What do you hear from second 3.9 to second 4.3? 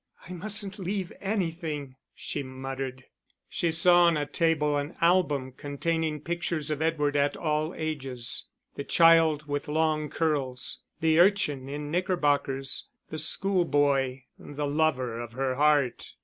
on a